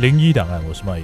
[0.00, 1.02] 零一档案，我是 Mike。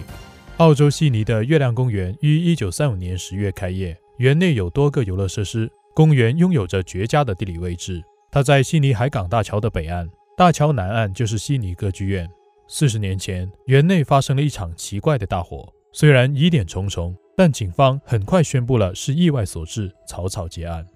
[0.57, 5.71] 澳洲悉尼的月亮公园于一九三五年十月开业，园内有多个游乐设施。
[5.95, 12.27] 公园拥有着绝佳的地理位置，它在悉尼海港大桥的北岸，大桥南岸就是悉尼歌剧院。
[12.69, 20.87] 四十年前，园内发生了一场奇怪的大火，虽然疑点重重，但警方很快宣布了是意外所致，草草结案。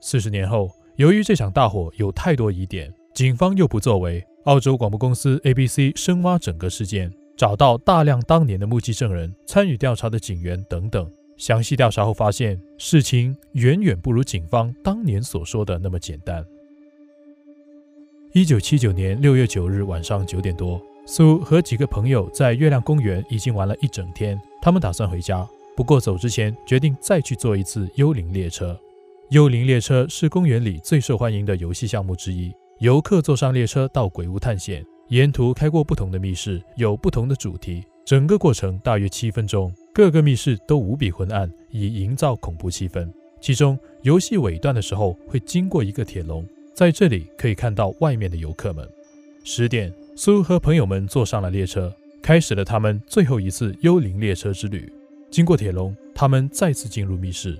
[0.00, 4.24] 四十年后，由于这场大火有太多疑点，警方又不作为。
[4.44, 11.10] 澳洲广播公司 ABC 深挖整个事件，找到大量当年的目击证人、参与调查的警员等等。
[11.38, 16.44] 详细调查后发现，事情远远不如警方当年所说的那么简单。
[18.34, 28.78] 一九七九年六月九日晚上九点多，苏和几个朋友在月亮公园已经玩了一整天，他们打算回家，不过走之前决定再去坐一次幽灵列车。
[29.30, 32.52] 幽灵列车是公园里最受欢迎的游戏项目之一。
[32.80, 37.84] 游客坐上列车到鬼屋探险，沿途开过不同的密室，有不同的主题。
[38.04, 43.10] 整个过程大约七分钟，各个密室都无比昏暗，以营造恐怖气氛。
[43.40, 48.88] 其中，游戏尾段的时候会经过一个铁笼，在这里可以看到外面的游客们。
[49.42, 54.92] 十点，苏和朋友们坐上了列车，开始了他们最后一次幽灵列车之旅。
[55.28, 57.58] 经过铁笼，他们再次进入密室。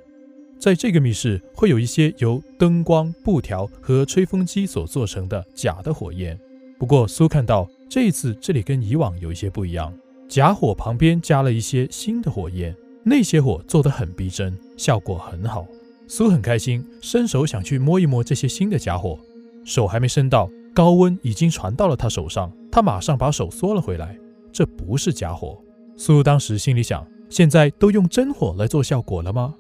[0.57, 6.39] 在这个密室会有一些由灯光、布条和吹风机所做成的假的火焰。
[6.81, 9.95] 不过苏看到这一次这里跟以往有一些不一样，
[10.27, 15.67] 假火旁边加了一些新的火焰，那些火做得很逼真，效果很好。
[16.09, 19.19] 苏很开心，伸手想去摸一摸这些新的假火，
[19.63, 24.17] 手还没伸到，高温已经传到了他手上，他马上把手缩了回来。
[24.51, 25.63] 这不是假火。
[25.99, 29.55] 苏当时心里想：现在都用真火来做效果了吗？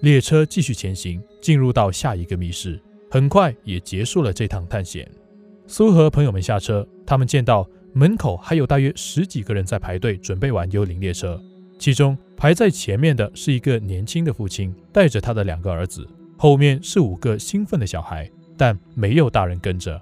[0.00, 5.08] 列车继续前行，进入到下一个密室，很快也结束了这趟探险。
[5.66, 11.40] 苏和朋友们下车，他们见到门口还有大约十几个人在排队，准备玩幽灵列车。
[11.78, 20.00] 其中排在前面的是一个年轻的父亲，带着他的两个儿子，后面是五个兴奋的小孩，但没有大人跟着。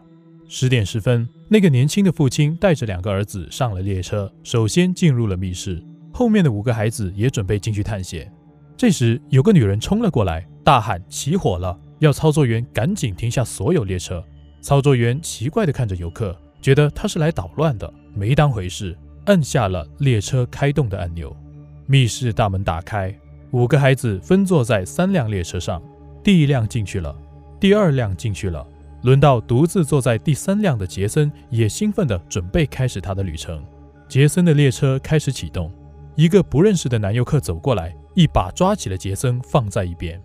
[0.48, 8.30] 十点十分，那个年轻的父亲带着两个儿子上了列车，首先进入了密室，后面的五个孩子也准备进去探险。
[8.76, 14.22] 这时，有个女人冲了过来，大喊：“起火了！”要操作员赶紧停下所有列车。
[14.62, 21.36] 操作员奇怪地看着游客，觉得他是来捣乱的，没当回事，按下了列车开动的按钮。
[21.86, 23.12] 密室大门打开，
[23.50, 25.82] 五个孩子分坐在三辆列车上。
[26.22, 27.14] 第一辆进去了，
[27.58, 28.64] 第二辆进去了，
[29.02, 33.60] 轮到独自坐在第三辆的杰森，也兴奋地准备开始他的旅程。
[34.08, 35.72] 杰森的列车开始启动。
[36.14, 40.22] 一个不认识的男游客走过来，一把抓起了杰森，放在一边。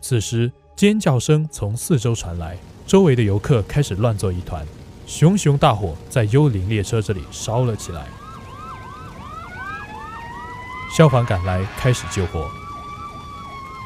[0.00, 0.50] 此时，
[0.80, 4.66] 尖叫声从四周传来，周围的游客开始乱作一团。
[5.04, 8.06] 熊熊大火在幽灵列车这里烧了起来。
[10.96, 12.48] 消防赶来开始救火。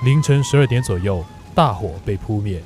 [0.04, 2.62] 凌晨十二点左右，大火被扑灭。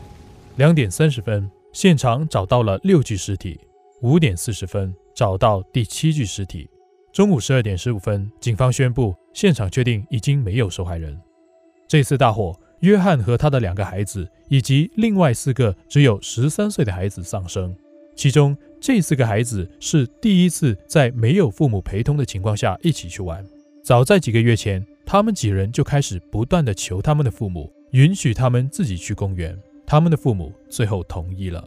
[0.57, 3.59] 两点三十分，现场找到了六具尸体。
[4.03, 6.69] 五点四十分，找到第七具尸体。
[7.15, 11.19] 中午十二点十五分，警方宣布现场确定已经没有受害人。
[11.89, 17.75] 这次大火，约翰和他的两个孩子以及另外四个只有十三岁的孩子丧生。
[18.15, 23.45] 其中这四个孩子是第一次在没有父母陪同的情况下一起去玩。
[23.83, 29.59] 早在几个月前，他们几人就开始不断地求他们的父母允许他们自己去公园。
[29.87, 31.67] 他们的父母最后同意了。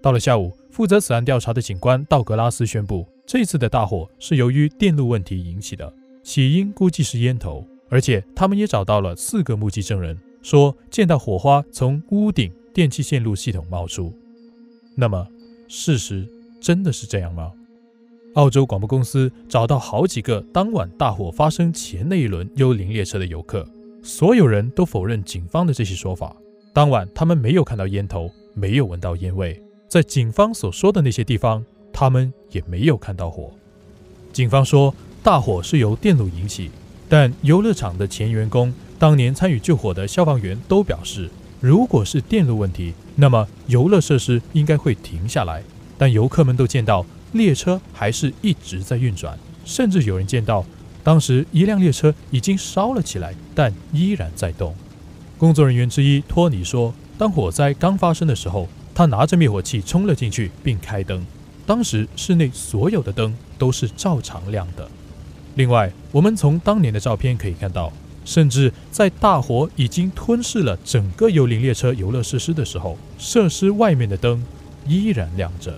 [0.00, 5.92] 到了下午，负责此案调查的警官道格拉斯宣布，这次的大火是由于电路问题引起的，
[6.22, 14.12] 起因估计是烟头，而且他们也找到了四个目击证人，说见到火花从屋顶电气线路系统冒出。
[14.96, 15.24] 那么，
[15.68, 16.28] 事实
[16.60, 17.52] 真的是这样吗？
[18.34, 23.64] 澳洲广播公司找到好几个当晚大火发生前那一轮幽灵列车的游客，
[24.02, 26.34] 所有人都否认警方的这些说法。
[26.72, 29.62] 当晚他们没有看到烟头，没有闻到烟味。
[29.86, 33.52] 在警方所说的那些地方，他们也没有看到火。
[34.32, 34.92] 警方说
[35.22, 36.72] 大火是由电路引起，
[37.14, 41.30] 但游乐场的前员工、当年参与救火的消防员都表示，
[41.60, 45.62] 如果是电路问题，那么游乐设施应该会停下来。
[45.96, 50.66] 但游客们都见到列车还是一直在运转，甚至有人见到
[51.04, 54.74] 当时一辆列车已经烧了起来，但依然在动。
[55.38, 61.24] 工作人员之一托尼说，当火灾刚发生的时候，他拿着灭火器冲了进去，并开灯。
[61.64, 64.90] 当时室内所有的灯都是照常亮的。
[65.54, 67.92] 另外，我们从当年的照片可以看到，
[68.24, 74.44] 甚至在大火已经吞噬了整个幽灵列车游乐设施的时候，设施外面的灯
[74.86, 75.72] 依然亮着。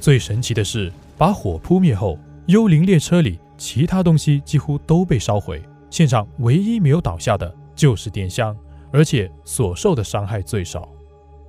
[0.00, 8.56] 最神奇的是，把火扑灭后，幽灵列车里其他东西几乎都被烧毁，现场唯一没有倒下的就是电箱，
[8.92, 10.88] 而且所受的伤害最少。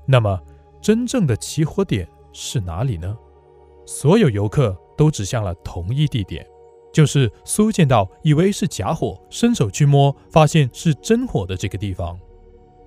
[0.08, 0.40] 那么，
[0.82, 3.16] 真正的起火点是哪里呢？
[3.86, 6.46] 所有游客都指向了同一地点，
[6.94, 12.18] 就是苏见到以为是假火，伸手去摸，发现是真火的这个地方。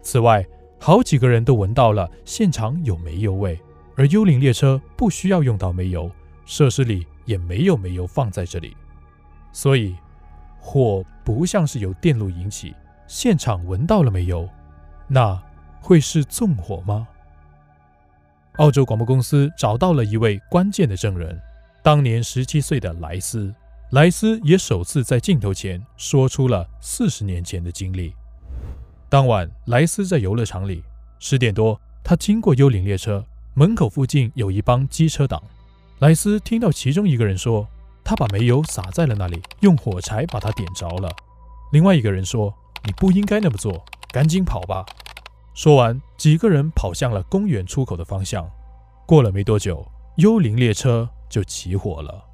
[0.00, 0.46] 此外，
[0.78, 3.60] 好几个人都闻到了现场有煤油味，
[3.96, 6.08] 而幽灵列车不需要用到煤油，
[6.44, 8.76] 设施里也没有煤油放在这里，
[9.52, 9.96] 所以
[10.60, 12.72] 火不像是由电路引起。
[13.08, 14.48] 现场闻到了煤油，
[15.08, 15.36] 那
[15.80, 17.08] 会是纵火吗？
[18.58, 21.40] 澳洲广播公司找到了一位关键的证人，
[21.82, 23.52] 当年十七岁的莱斯。
[23.90, 28.12] 莱斯也首次在镜头前说出了四十年前的经历。
[29.08, 30.82] 当晚，莱斯在游乐场里，
[31.20, 33.24] 十点多，他经过幽灵列车
[33.54, 35.40] 门口附近，有一帮机车党。
[36.00, 37.68] 莱斯听到其中一个人说
[38.02, 41.08] ：“他把煤油洒在了那里，用火柴把它点着了。”
[41.70, 42.52] 另外一个人说
[42.84, 44.84] ：“你不应该那么做，赶紧跑吧。”
[45.54, 48.50] 说完，几个人跑向了公园出口的方向。
[49.06, 49.86] 过了没多久，
[50.16, 52.25] 幽灵列车就起火了。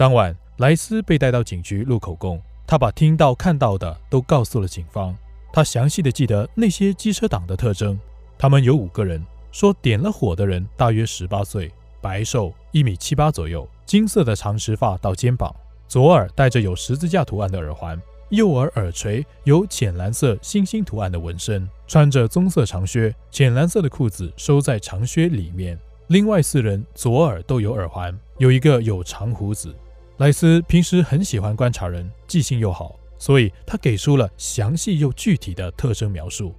[0.00, 5.14] 当晚，莱斯被带到警局录口供，他把听到看到的都告诉了警方。
[5.52, 8.00] 他详细的记得那些机车党的特征，
[8.38, 11.70] 他们有五个人，说点了火的人大约十八岁，
[12.00, 15.54] 白瘦，一米七八左右，金色的长直发到肩膀，
[15.86, 18.00] 左耳戴着有十字架图案的耳环。
[18.30, 25.78] 右耳耳垂有浅蓝色星星图案的纹身，穿着棕色长靴，浅蓝色的裤子收在长靴里面。
[26.06, 29.76] 另外四人左耳都有耳环，有一个有长胡子。
[30.20, 36.54] 莱斯平时很喜欢观察人，记性又好，所以他给出了详细又具体的特征描述。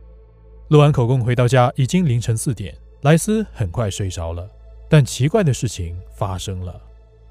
[0.69, 4.49] 录完口供回到家已经凌晨四点，莱斯很快睡着了。
[4.89, 6.81] 但奇怪的事情发生了，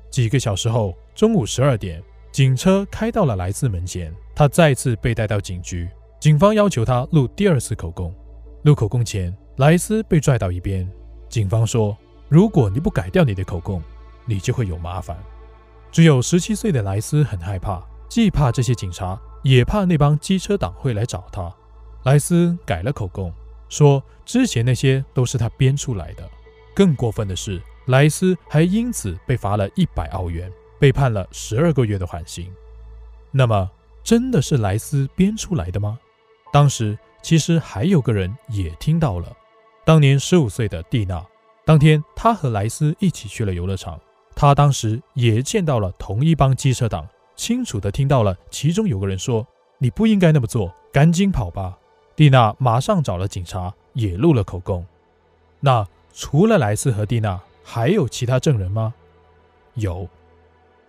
[0.09, 2.01] 几个小时后，中午十二点，
[2.31, 4.15] 警车开到了莱斯门前。
[4.33, 5.89] 他再次被带到警局，
[6.21, 8.15] 警方要求他录第二次口供。
[8.63, 10.89] 录口供前，莱斯被拽到一边。
[11.29, 11.99] 警方说
[12.31, 13.83] ：“如果你不改掉你的口供，
[14.27, 15.21] 你就会有麻烦。”
[15.93, 21.53] 只有十七岁的莱斯很害怕，既怕这些警察，也怕那帮机车党会来找他。
[22.05, 23.33] 莱斯改了口供，
[23.69, 26.29] 说之前那些都是他编出来的。
[26.75, 32.51] 更过分的是，莱斯还因此被罚了一百澳元，被判了十二个月的缓刑。
[33.33, 33.69] 那么，
[34.03, 35.99] 真的是莱斯编出来的吗？
[36.53, 39.37] 当时其实还有个人也听到了，
[39.85, 41.25] 当年十五岁的蒂娜。
[41.67, 44.01] 当天她和莱斯一起去了游乐场，
[44.41, 47.07] 他当时也见到了同一帮机车党，
[47.37, 49.47] 清楚地听到了其中有个人说
[49.77, 51.77] ：“你不应该那么做，赶紧跑吧。”
[52.17, 54.83] 蒂娜马上找了警察，也录了口供。
[55.61, 58.95] 那除了莱斯和蒂娜，还有其他证人吗？
[59.75, 60.09] 有，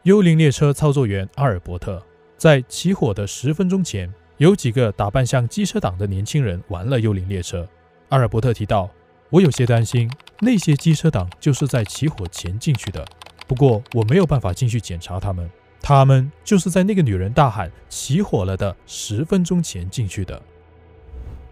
[0.03, 2.01] 幽灵列车操作员阿尔伯特。
[2.37, 7.67] 在起火的十分钟前，有几个打扮像机车党的年轻人玩了幽灵列车。
[8.07, 8.89] 阿尔伯特提到
[9.29, 10.09] ：“我有些担心，
[10.39, 13.05] 那些机车党就是在起火前进去的。
[13.51, 15.51] 不过我没有办法进去检查他们，
[15.81, 20.41] 他们就是在那个女人大喊‘起火了’的十分钟前进去的。”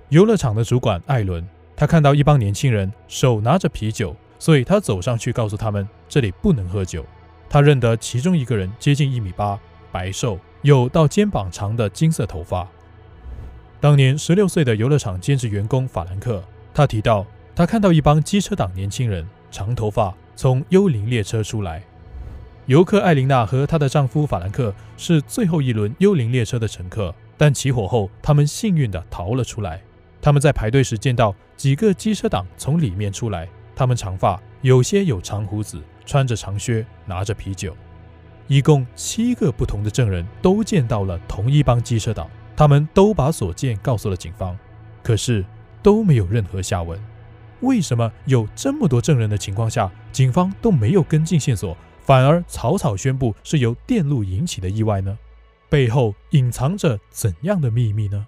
[0.07, 7.05] 游乐场的主管艾伦，他看到一帮年轻人手拿着啤酒，所以他走上去告诉他们这里不能喝酒。
[7.49, 9.59] 他认得其中一个人接近一米八，
[9.91, 10.39] 白瘦。
[10.61, 12.65] 有到肩膀长的金色头发。
[13.81, 16.41] 当年十六岁的游乐场兼职员工法兰克，
[16.73, 21.83] 他提到他看到一帮机车党年轻人，长头发，从幽灵列车出来。
[22.67, 29.81] 游客艾琳娜和她的丈夫法兰克是最后一轮幽灵列车的乘客，但起火后，他们幸运地逃了出来。
[30.21, 37.75] 他们在排队时见到几个机车党从里面出来，他们长发，有些有长胡子，穿着长靴，拿着啤酒。
[38.47, 44.57] 一共七个不同的证人都见到了同一帮机车党，他们都把所见告诉了警方，
[45.03, 45.43] 可是
[45.83, 46.97] 都没有任何下文。
[47.61, 55.17] 为什么有这么多证人的情况下，警方都没有跟进线索，反而草草宣布是由电路引起的意外呢？
[55.69, 58.25] 背后隐藏着怎样的秘密呢？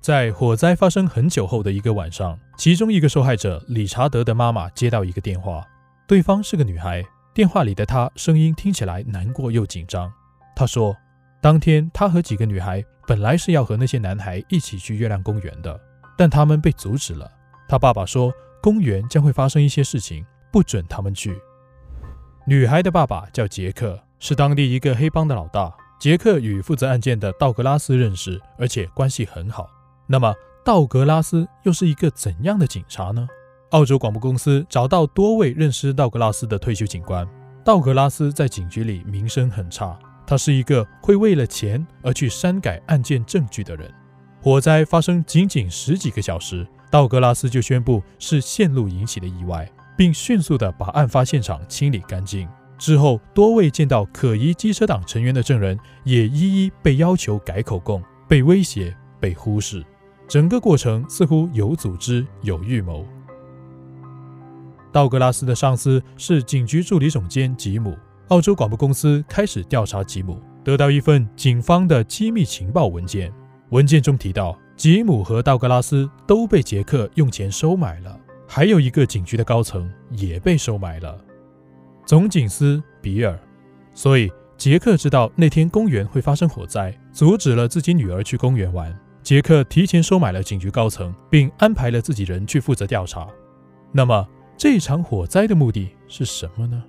[0.00, 5.66] 在火灾发生很久后的一个晚上，其中一个受害者理查德的妈妈接到一个电话，
[6.06, 7.04] 对方是个女孩。
[7.32, 10.12] 电话里的她声音听起来难过又紧张。
[10.56, 10.96] 她说，
[11.40, 15.80] 当天她和几个女孩本来是要和那些男孩一起去月亮公园的，
[16.20, 17.32] 但他们被阻止了。
[17.66, 20.22] 他爸爸说，公园将会发生一些事情，
[20.52, 21.40] 不准他们去。
[22.46, 25.74] 女孩的爸爸叫杰克，是当地一个黑帮的老大。
[25.98, 29.70] 杰克与负责案件的道格拉斯认识，而且关系很好。
[30.06, 33.26] 那么，道格拉斯又是一个怎样的警察呢？
[33.70, 37.26] 澳洲广播公司找到多位认识道格拉斯的退休警官。
[37.64, 43.90] 道格拉斯在警局里名声很差，他是一个会为了钱而去删改案件证据的人。
[44.42, 52.48] 火灾发生仅仅十几个小时，道格拉斯就宣布是线路引起的意外，并迅速地把案发现场清理干净。
[52.78, 59.84] 之后，多位见到可疑机车党成员的证人也一一被要求改口供，被威胁，被忽视。
[60.26, 63.04] 整个过程似乎有组织、有预谋。
[64.90, 67.94] 道格拉斯的上司是警局助理总监吉姆。
[68.28, 73.30] 澳洲广播公司开始调查吉姆，得到一份警方的机密情报文件。
[73.70, 81.16] 文件中提到，吉姆和道格拉斯都被杰克用钱收买了，还有一个警局的高层也被收买了，
[82.04, 83.38] 总警司比尔。
[83.94, 88.96] 所以，杰克知道那天公园会发生火灾，阻止了自己女儿去公园玩。
[89.22, 93.28] 杰克提前收买了警局高层，并安排了自己人去负责调查。
[93.92, 96.82] 那么，这场火灾的目的是什么呢？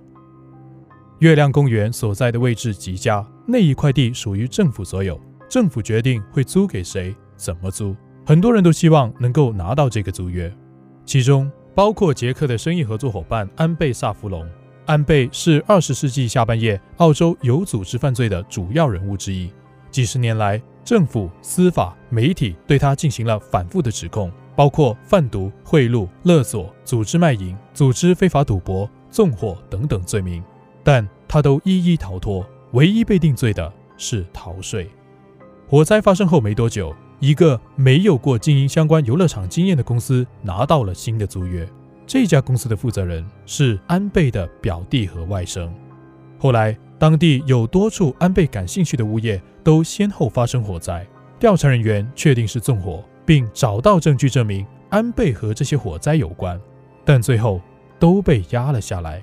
[1.20, 5.20] 月亮公园所在的位置极佳，那一块地属于政府所有，
[5.52, 7.94] 政府决定会租给谁、怎么租。
[8.24, 10.50] 很多人都希望能够拿到这个租约，
[11.04, 14.48] 其中包括杰克的生意合作伙伴安贝萨弗隆。
[14.86, 19.52] 安贝是二十世纪下半叶澳洲有组织犯罪的主要人物之一。
[19.90, 30.42] 几十年来，政府、司法、媒体对他进行了反复的指控，包括贩毒、贿赂、勒索、组织卖淫、组织非法赌博、纵火等等罪名，
[30.82, 32.42] 但他都一一逃脱。
[32.72, 34.88] 唯一被定罪的是逃税。
[35.72, 41.66] 火灾发生后没多久，一个没有过经营相关游乐场经验的公司拿到了新的租约。
[42.06, 45.70] 这家公司的负责人是安倍的表弟和外甥。
[46.38, 51.06] 后来，当地有多处安倍感兴趣的物业都先后发生火灾，
[51.38, 56.60] 调查人员确定是纵火，并找到证据证明安倍和这些火灾有关，
[57.02, 57.62] 但最后
[57.98, 59.22] 都被压了下来。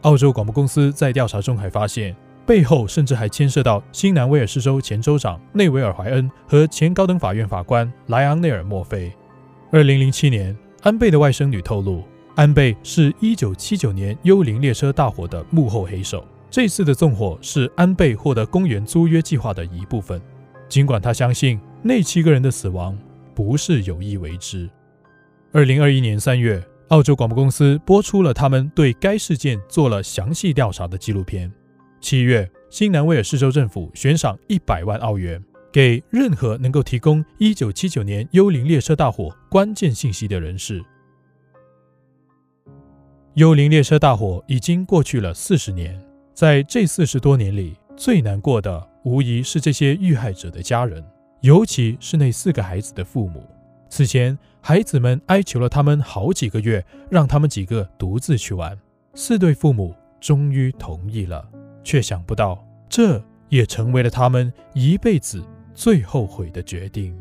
[0.00, 9.12] 澳洲广播公司在调查中还发现，背后甚至还牵涉到新南威尔士州前州长内维尔怀恩和前高等法院法官莱昂内尔墨菲。
[9.72, 12.04] 二零零七年，安倍的外甥女透露，
[12.36, 16.24] 安倍是一九七九年幽灵列车大火的幕后黑手。
[16.48, 20.22] 这次的纵火是安倍获得公园租约计划的一部分，
[20.68, 22.96] 尽管他相信那七个人的死亡
[23.34, 24.70] 不是有意为之。
[25.52, 31.52] 二零二一年三月，澳洲广播公司播出了他们对该事件做了详细调查的纪录片。
[32.08, 40.80] 七月，新南威尔士州政府悬赏一百万澳元给任何能够提供一九七九年幽灵列车大火关键信息的人士。
[43.34, 46.00] 幽灵列车大火已经过去了四十年。
[46.32, 51.04] 在这四十多年里，最难过的无疑是这些遇害者的家人，
[51.40, 53.44] 尤其是那四个孩子的父母。
[53.90, 58.78] 此前，孩子们哀求了他们好几个月，让他们几个独自去玩。
[59.14, 61.44] 四对父母终于同意了，
[61.86, 65.40] 却想不到，这也成为了他们一辈子
[65.72, 67.16] 最后悔的决定。